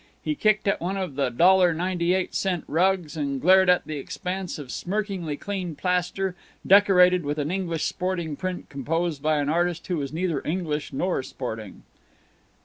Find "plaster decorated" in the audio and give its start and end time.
5.75-7.23